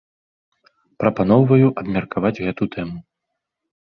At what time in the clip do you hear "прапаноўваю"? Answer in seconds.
1.03-1.67